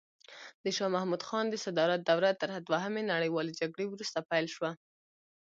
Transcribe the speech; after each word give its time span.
د 0.63 0.65
شاه 0.77 0.93
محمود 0.95 1.21
خان 1.27 1.45
د 1.49 1.55
صدارت 1.65 1.99
دوره 2.09 2.31
تر 2.41 2.49
دوهمې 2.69 3.01
نړیوالې 3.13 3.57
جګړې 3.61 3.85
وروسته 3.89 4.27
پیل 4.29 4.45
شوه. 4.55 4.71